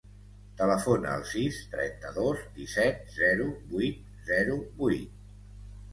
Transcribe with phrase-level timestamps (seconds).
[0.61, 5.25] Telefona al sis, trenta-dos, disset, zero, vuit, zero, vuit.